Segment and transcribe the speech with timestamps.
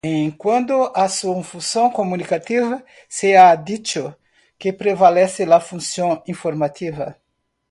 [0.03, 4.17] En cuanto a su función comunicativa se ha dicho
[4.57, 7.19] que prevalece la función informativa.